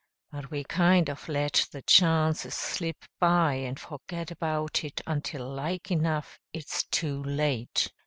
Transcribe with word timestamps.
But 0.31 0.49
we 0.49 0.63
kind 0.63 1.11
of 1.11 1.29
let 1.29 1.67
the 1.71 1.83
chances 1.83 2.55
slip 2.55 3.05
by 3.19 3.53
and 3.53 3.79
forget 3.79 4.31
about 4.31 4.83
it 4.83 4.99
until 5.05 5.47
like 5.53 5.91
enough 5.91 6.39
it's 6.51 6.85
too 6.87 7.21
late." 7.23 7.91